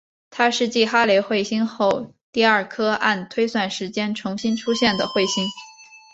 [0.31, 5.47] 它是继哈雷彗星后第二颗按推算时间重新出现的彗星。